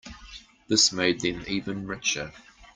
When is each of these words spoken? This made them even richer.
This 0.67 0.91
made 0.91 1.19
them 1.19 1.45
even 1.47 1.85
richer. 1.85 2.33